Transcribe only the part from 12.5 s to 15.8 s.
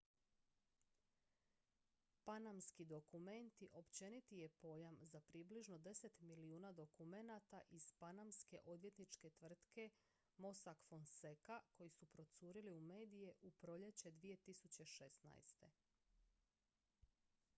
u medije u proljeće 2016.